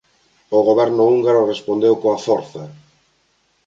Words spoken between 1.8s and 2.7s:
coa forza.